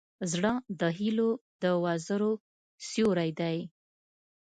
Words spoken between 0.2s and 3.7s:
زړه د هيلو د وزرو سیوری دی.